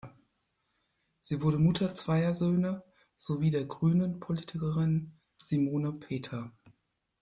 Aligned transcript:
Sie 1.21 1.43
wurde 1.43 1.59
Mutter 1.59 1.93
zweier 1.93 2.33
Söhne 2.33 2.83
sowie 3.15 3.51
der 3.51 3.65
"Grünen"-Politikerin 3.65 5.11
Simone 5.37 5.93
Peter. 5.93 6.51